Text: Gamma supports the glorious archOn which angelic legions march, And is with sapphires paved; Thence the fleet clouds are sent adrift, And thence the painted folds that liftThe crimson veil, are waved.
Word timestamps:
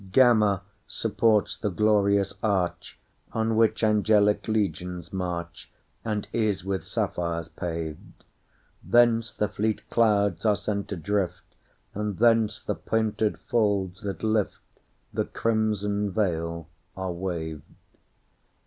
Gamma 0.11 0.63
supports 0.87 1.55
the 1.55 1.69
glorious 1.69 2.33
archOn 2.41 3.55
which 3.55 3.83
angelic 3.83 4.47
legions 4.47 5.13
march, 5.13 5.71
And 6.03 6.27
is 6.33 6.65
with 6.65 6.83
sapphires 6.83 7.49
paved; 7.49 8.23
Thence 8.83 9.31
the 9.31 9.47
fleet 9.47 9.87
clouds 9.91 10.43
are 10.43 10.55
sent 10.55 10.91
adrift, 10.91 11.55
And 11.93 12.17
thence 12.17 12.59
the 12.59 12.73
painted 12.73 13.37
folds 13.41 14.01
that 14.01 14.21
liftThe 14.21 15.31
crimson 15.33 16.09
veil, 16.09 16.67
are 16.97 17.11
waved. 17.11 17.61